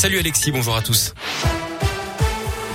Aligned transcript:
Salut 0.00 0.18
Alexis, 0.18 0.50
bonjour 0.50 0.74
à 0.74 0.80
tous. 0.80 1.12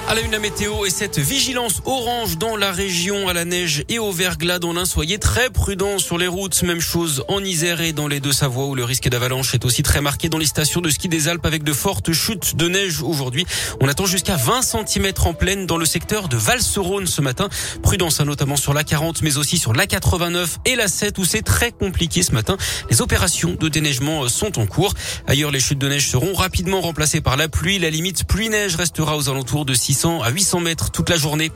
À 0.07 0.13
la 0.13 0.21
une, 0.21 0.31
la 0.33 0.39
météo 0.39 0.85
et 0.85 0.91
cette 0.91 1.17
vigilance 1.17 1.81
orange 1.83 2.37
dans 2.37 2.55
la 2.55 2.71
région 2.71 3.27
à 3.27 3.33
la 3.33 3.43
neige 3.43 3.83
et 3.89 3.97
au 3.97 4.11
verglas 4.11 4.59
dans 4.59 4.71
l'Ain. 4.71 4.85
Soyez 4.85 5.17
très 5.17 5.49
prudents 5.49 5.97
sur 5.97 6.19
les 6.19 6.27
routes. 6.27 6.61
Même 6.61 6.79
chose 6.79 7.23
en 7.27 7.43
Isère 7.43 7.81
et 7.81 7.91
dans 7.91 8.07
les 8.07 8.19
Deux-Savoies 8.19 8.67
où 8.67 8.75
le 8.75 8.83
risque 8.83 9.09
d'avalanche 9.09 9.55
est 9.55 9.65
aussi 9.65 9.81
très 9.81 10.01
marqué 10.01 10.29
dans 10.29 10.37
les 10.37 10.45
stations 10.45 10.79
de 10.79 10.91
ski 10.91 11.09
des 11.09 11.27
Alpes 11.27 11.47
avec 11.47 11.63
de 11.63 11.73
fortes 11.73 12.13
chutes 12.13 12.55
de 12.55 12.67
neige 12.67 13.01
aujourd'hui. 13.01 13.47
On 13.81 13.87
attend 13.87 14.05
jusqu'à 14.05 14.35
20 14.35 14.61
cm 14.61 15.11
en 15.25 15.33
pleine 15.33 15.65
dans 15.65 15.77
le 15.77 15.85
secteur 15.85 16.27
de 16.27 16.37
Val-Serone 16.37 17.07
ce 17.07 17.21
matin. 17.21 17.49
Prudence 17.81 18.19
hein, 18.19 18.25
notamment 18.25 18.57
sur 18.57 18.75
la 18.75 18.83
40 18.83 19.23
mais 19.23 19.37
aussi 19.37 19.57
sur 19.57 19.73
la 19.73 19.87
89 19.87 20.59
et 20.65 20.75
la 20.75 20.87
7 20.87 21.17
où 21.17 21.25
c'est 21.25 21.41
très 21.41 21.71
compliqué 21.71 22.21
ce 22.21 22.31
matin. 22.31 22.57
Les 22.91 23.01
opérations 23.01 23.55
de 23.59 23.69
déneigement 23.69 24.27
sont 24.29 24.59
en 24.59 24.67
cours. 24.67 24.93
Ailleurs, 25.25 25.49
les 25.49 25.59
chutes 25.59 25.79
de 25.79 25.89
neige 25.89 26.07
seront 26.07 26.35
rapidement 26.35 26.81
remplacées 26.81 27.21
par 27.21 27.37
la 27.37 27.47
pluie. 27.47 27.79
La 27.79 27.89
limite 27.89 28.25
pluie-neige 28.25 28.75
restera 28.75 29.17
aux 29.17 29.29
alentours 29.29 29.65
de 29.65 29.73
6 29.73 29.94
à 29.95 30.29
800 30.29 30.59
mètres 30.59 30.91
toute 30.91 31.09
la 31.09 31.15
journée. 31.15 31.51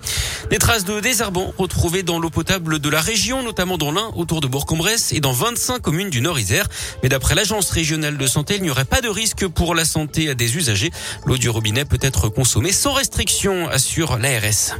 Des 0.49 0.57
traces 0.59 0.85
de 0.85 0.99
désherbants 0.99 1.53
retrouvées 1.57 2.03
dans 2.03 2.19
l'eau 2.19 2.29
potable 2.29 2.79
de 2.79 2.89
la 2.89 3.01
région, 3.01 3.43
notamment 3.43 3.77
dans 3.77 3.91
l'Ain, 3.91 4.11
autour 4.15 4.39
de 4.39 4.47
Bourg-en-Bresse 4.47 5.11
et 5.11 5.19
dans 5.19 5.33
25 5.33 5.81
communes 5.81 6.09
du 6.09 6.21
Nord-Isère. 6.21 6.67
Mais 7.03 7.09
d'après 7.09 7.35
l'agence 7.35 7.69
régionale 7.69 8.17
de 8.17 8.27
santé, 8.27 8.55
il 8.55 8.63
n'y 8.63 8.69
aurait 8.69 8.85
pas 8.85 9.01
de 9.01 9.09
risque 9.09 9.47
pour 9.47 9.75
la 9.75 9.83
santé 9.83 10.33
des 10.35 10.55
usagers. 10.55 10.91
L'eau 11.25 11.37
du 11.37 11.49
robinet 11.49 11.83
peut 11.83 11.99
être 12.01 12.29
consommée 12.29 12.71
sans 12.71 12.93
restriction, 12.93 13.67
assure 13.67 14.17
l'ARS. 14.17 14.75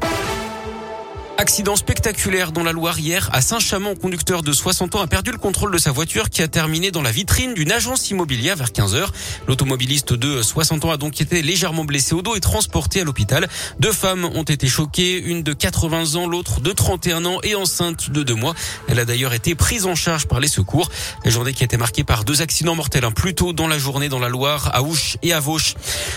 Accident 1.40 1.78
spectaculaire 1.78 2.52
dans 2.52 2.64
la 2.64 2.74
Loire 2.74 3.00
hier 3.00 3.30
à 3.32 3.40
Saint-Chamond. 3.40 3.96
Conducteur 3.96 4.42
de 4.42 4.52
60 4.52 4.96
ans 4.96 5.02
a 5.02 5.08
perdu 5.08 5.32
le 5.32 5.38
contrôle 5.38 5.72
de 5.72 5.78
sa 5.78 5.90
voiture 5.90 6.30
qui 6.30 6.42
a 6.42 6.50
terminé 6.50 6.92
dans 6.92 7.02
la 7.02 7.14
vitrine 7.14 7.54
d'une 7.54 7.72
agence 7.72 8.10
immobilière 8.10 8.58
vers 8.58 8.74
15 8.74 8.94
heures. 8.94 9.14
L'automobiliste 9.48 10.12
de 10.12 10.42
60 10.42 10.84
ans 10.84 10.92
a 10.92 10.98
donc 10.98 11.22
été 11.22 11.42
légèrement 11.42 11.86
blessé 11.86 12.14
au 12.14 12.22
dos 12.22 12.36
et 12.36 12.42
transporté 12.42 13.00
à 13.00 13.06
l'hôpital. 13.06 13.48
Deux 13.80 13.94
femmes 13.94 14.26
ont 14.26 14.44
été 14.44 14.68
choquées, 14.68 15.18
une 15.18 15.42
de 15.42 15.54
80 15.54 16.16
ans, 16.16 16.28
l'autre 16.28 16.60
de 16.60 16.74
31 16.74 17.24
ans 17.24 17.40
et 17.44 17.56
enceinte 17.56 18.10
de 18.10 18.22
deux 18.22 18.36
mois. 18.36 18.54
Elle 18.90 19.00
a 19.00 19.06
d'ailleurs 19.06 19.34
été 19.34 19.56
prise 19.56 19.86
en 19.86 19.96
charge 19.96 20.28
par 20.28 20.42
les 20.42 20.50
secours. 20.50 20.90
La 21.24 21.32
journée 21.32 21.54
qui 21.54 21.64
a 21.64 21.66
été 21.66 21.78
marquée 21.78 22.04
par 22.04 22.26
deux 22.26 22.42
accidents 22.42 22.76
mortels, 22.76 23.06
un 23.06 23.12
plus 23.12 23.34
tôt 23.34 23.54
dans 23.54 23.70
la 23.70 23.80
journée 23.80 24.10
dans 24.10 24.20
la 24.20 24.28
Loire, 24.28 24.72
à 24.74 24.82
Ouche 24.82 25.16
et 25.24 25.32
à 25.32 25.40
Vauche. 25.40 25.76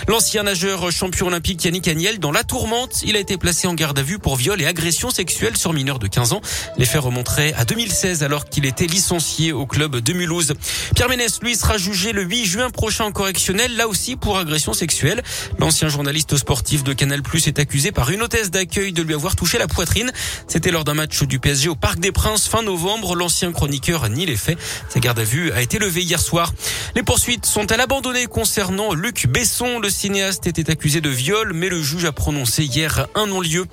L'ancien 0.09 0.43
nageur 0.43 0.91
champion 0.91 1.27
olympique 1.27 1.63
Yannick 1.63 1.87
Agnel 1.87 2.19
dans 2.19 2.33
la 2.33 2.43
tourmente, 2.43 3.03
il 3.05 3.15
a 3.15 3.19
été 3.19 3.37
placé 3.37 3.67
en 3.67 3.73
garde 3.73 3.97
à 3.97 4.03
vue 4.03 4.19
pour 4.19 4.35
viol 4.35 4.61
et 4.61 4.65
agression 4.65 5.12
sexuelle 5.13 5.55
sur 5.55 5.73
mineur 5.73 5.99
de 5.99 6.07
15 6.07 6.33
ans. 6.33 6.41
Les 6.77 6.85
faits 6.85 7.01
remonteraient 7.01 7.53
à 7.53 7.65
2016 7.65 8.23
alors 8.23 8.45
qu'il 8.45 8.65
était 8.65 8.87
licencié 8.87 9.51
au 9.51 9.65
club 9.65 9.97
de 9.97 10.13
Mulhouse. 10.13 10.53
Pierre 10.95 11.09
Ménès, 11.09 11.39
lui, 11.41 11.55
sera 11.55 11.77
jugé 11.77 12.11
le 12.11 12.23
8 12.23 12.45
juin 12.45 12.69
prochain 12.69 13.05
en 13.05 13.11
correctionnel, 13.11 13.75
là 13.75 13.87
aussi 13.87 14.15
pour 14.15 14.37
agression 14.37 14.73
sexuelle. 14.73 15.23
L'ancien 15.59 15.87
journaliste 15.87 16.37
sportif 16.37 16.83
de 16.83 16.93
Canal 16.93 17.21
Plus 17.21 17.47
est 17.47 17.59
accusé 17.59 17.91
par 17.91 18.09
une 18.09 18.21
hôtesse 18.21 18.51
d'accueil 18.51 18.93
de 18.93 19.01
lui 19.01 19.13
avoir 19.13 19.35
touché 19.35 19.57
la 19.57 19.67
poitrine. 19.67 20.11
C'était 20.47 20.71
lors 20.71 20.83
d'un 20.83 20.93
match 20.93 21.23
du 21.23 21.39
PSG 21.39 21.69
au 21.69 21.75
Parc 21.75 21.99
des 21.99 22.11
Princes 22.11 22.47
fin 22.47 22.61
novembre. 22.61 23.15
L'ancien 23.15 23.51
chroniqueur 23.51 24.09
nie 24.09 24.25
les 24.25 24.35
faits. 24.35 24.57
Sa 24.89 24.99
garde 24.99 25.19
à 25.19 25.23
vue 25.23 25.51
a 25.51 25.61
été 25.61 25.79
levée 25.79 26.01
hier 26.01 26.19
soir. 26.19 26.53
Les 26.95 27.03
poursuites 27.03 27.45
sont-elles 27.45 27.81
abandonnées 27.81 28.25
concernant 28.25 28.93
Luc 28.93 29.27
Besson? 29.27 29.79
Le 29.79 29.89
cinéaste 29.89 30.47
était 30.47 30.69
accusé 30.69 31.01
de 31.01 31.09
viol, 31.09 31.53
mais 31.53 31.69
le 31.69 31.81
juge 31.81 32.05
a 32.05 32.11
prononcé 32.11 32.63
hier 32.63 33.07
un 33.15 33.27
non-lieu. 33.27 33.65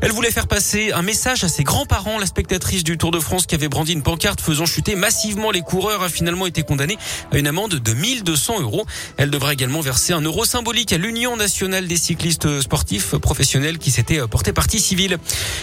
Elle 0.00 0.12
voulait 0.12 0.30
faire 0.30 0.46
passer 0.46 0.75
un 0.76 1.02
message 1.02 1.42
à 1.44 1.48
ses 1.48 1.64
grands-parents. 1.64 2.18
La 2.18 2.26
spectatrice 2.26 2.84
du 2.84 2.98
Tour 2.98 3.10
de 3.10 3.18
France 3.18 3.46
qui 3.46 3.54
avait 3.54 3.68
brandi 3.68 3.92
une 3.92 4.02
pancarte 4.02 4.40
faisant 4.40 4.66
chuter 4.66 4.94
massivement 4.94 5.50
les 5.50 5.62
coureurs 5.62 6.02
a 6.02 6.08
finalement 6.08 6.46
été 6.46 6.62
condamnée 6.62 6.98
à 7.32 7.38
une 7.38 7.46
amende 7.46 7.76
de 7.76 7.94
1200 7.94 8.60
euros. 8.60 8.84
Elle 9.16 9.30
devra 9.30 9.52
également 9.52 9.80
verser 9.80 10.12
un 10.12 10.20
euro 10.20 10.44
symbolique 10.44 10.92
à 10.92 10.98
l'Union 10.98 11.36
nationale 11.36 11.88
des 11.88 11.96
cyclistes 11.96 12.60
sportifs 12.60 13.16
professionnels 13.16 13.78
qui 13.78 13.90
s'était 13.90 14.20
porté 14.28 14.52
partie 14.52 14.80
civile. 14.80 15.18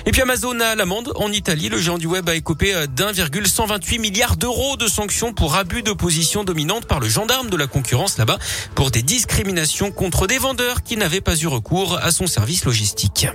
Et 0.06 0.12
puis 0.12 0.22
Amazon 0.22 0.60
a 0.60 0.76
l'amende 0.76 1.12
en 1.16 1.32
Italie. 1.32 1.70
Le 1.70 1.78
géant 1.78 1.98
du 1.98 2.08
web 2.08 2.28
a 2.28 2.36
écopé 2.36 2.74
d'1,128 2.88 4.00
milliards 4.00 4.38
d'euros 4.38 4.78
de 4.78 4.88
sanctions 4.88 5.34
pour 5.34 5.56
abus 5.56 5.84
de 5.84 5.94
position 5.94 6.44
dominante 6.44 6.86
par 6.86 7.00
le 7.00 7.08
gendarme 7.08 7.50
de 7.50 7.58
la 7.58 7.68
concurrence 7.68 8.18
là-bas 8.18 8.40
pour 8.74 8.90
des 8.90 9.04
discriminations 9.04 9.92
contre 9.92 10.28
des 10.28 10.38
vendeurs 10.38 10.82
qui 10.84 10.98
n'avaient 10.98 11.22
pas 11.22 11.36
eu 11.36 11.48
recours 11.48 12.00
à 12.02 12.12
son 12.12 12.26
service 12.26 12.66
logistique. 12.66 13.28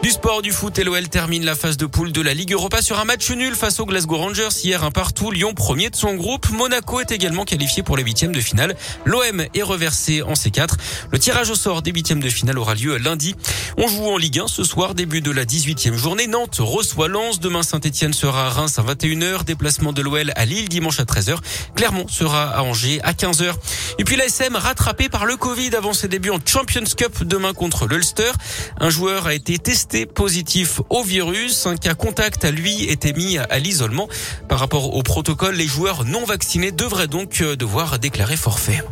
Du 0.00 0.10
sport, 0.10 0.42
du 0.42 0.52
foot, 0.52 0.78
LOL 0.78 1.08
termine 1.08 1.44
la 1.44 1.56
phase 1.56 1.76
de 1.76 1.84
poule 1.84 2.12
de 2.12 2.20
la 2.20 2.32
Ligue 2.32 2.52
Europa 2.52 2.82
sur 2.82 3.00
un 3.00 3.04
match 3.04 3.32
nul 3.32 3.56
face 3.56 3.80
aux 3.80 3.84
Glasgow 3.84 4.16
Rangers. 4.16 4.48
Hier, 4.62 4.84
un 4.84 4.92
partout. 4.92 5.32
Lyon, 5.32 5.54
premier 5.54 5.90
de 5.90 5.96
son 5.96 6.14
groupe. 6.14 6.48
Monaco 6.50 7.00
est 7.00 7.10
également 7.10 7.44
qualifié 7.44 7.82
pour 7.82 7.96
les 7.96 8.04
huitièmes 8.04 8.30
de 8.30 8.40
finale. 8.40 8.76
L'OM 9.04 9.44
est 9.52 9.62
reversé 9.62 10.22
en 10.22 10.34
C4. 10.34 10.74
Le 11.10 11.18
tirage 11.18 11.50
au 11.50 11.56
sort 11.56 11.82
des 11.82 11.90
huitièmes 11.90 12.20
de 12.20 12.28
finale 12.28 12.60
aura 12.60 12.76
lieu 12.76 12.96
lundi. 12.96 13.34
On 13.76 13.88
joue 13.88 14.06
en 14.06 14.16
Ligue 14.16 14.38
1 14.38 14.46
ce 14.46 14.62
soir, 14.62 14.94
début 14.94 15.20
de 15.20 15.32
la 15.32 15.44
18e 15.44 15.96
journée. 15.96 16.28
Nantes 16.28 16.58
reçoit 16.60 17.08
Lens. 17.08 17.40
Demain, 17.40 17.64
Saint-Etienne 17.64 18.12
sera 18.12 18.46
à 18.46 18.50
Reims 18.50 18.78
à 18.78 18.82
21h. 18.82 19.42
Déplacement 19.44 19.92
de 19.92 20.02
l'OL 20.02 20.32
à 20.36 20.44
Lille 20.44 20.68
dimanche 20.68 21.00
à 21.00 21.04
13h. 21.04 21.38
Clermont 21.74 22.06
sera 22.06 22.44
à 22.44 22.62
Angers 22.62 23.00
à 23.02 23.14
15h. 23.14 23.52
Et 23.98 24.04
puis 24.04 24.14
l'ASM 24.14 24.54
rattrapé 24.54 25.08
par 25.08 25.26
le 25.26 25.36
Covid 25.36 25.74
avant 25.74 25.92
ses 25.92 26.06
débuts 26.06 26.30
en 26.30 26.38
Champions 26.44 26.84
Cup 26.96 27.24
demain 27.24 27.52
contre 27.52 27.88
l'Ulster. 27.88 28.30
Un 28.78 28.90
joueur 28.90 29.26
a 29.26 29.34
été 29.34 29.58
testé 29.58 29.87
positif 30.06 30.80
au 30.90 31.02
virus. 31.02 31.66
Un 31.66 31.76
cas 31.76 31.94
contact 31.94 32.44
à 32.44 32.50
lui 32.50 32.84
était 32.84 33.12
mis 33.12 33.38
à 33.38 33.58
l'isolement. 33.58 34.08
Par 34.48 34.58
rapport 34.58 34.94
au 34.94 35.02
protocole, 35.02 35.54
les 35.54 35.66
joueurs 35.66 36.04
non 36.04 36.24
vaccinés 36.24 36.72
devraient 36.72 37.08
donc 37.08 37.40
euh, 37.40 37.56
devoir 37.56 37.98
déclarer 37.98 38.36
forfait. 38.36 38.82